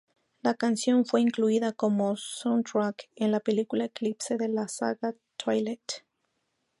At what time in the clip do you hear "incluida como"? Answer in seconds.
1.21-2.17